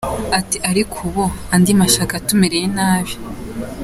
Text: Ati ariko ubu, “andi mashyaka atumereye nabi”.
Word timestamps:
Ati 0.39 0.57
ariko 0.69 0.95
ubu, 1.07 1.25
“andi 1.53 1.71
mashyaka 1.79 2.13
atumereye 2.19 2.65
nabi”. 2.77 3.13